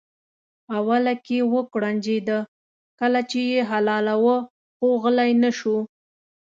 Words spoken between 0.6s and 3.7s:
اوله کې وکوړنجېده کله چې یې